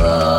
[0.00, 0.37] Oh.